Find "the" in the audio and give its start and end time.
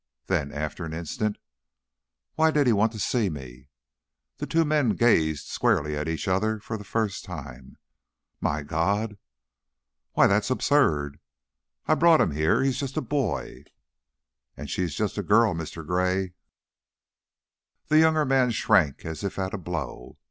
4.37-4.47, 6.75-6.83, 17.89-17.99